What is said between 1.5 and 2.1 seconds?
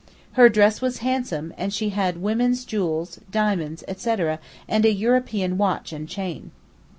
and she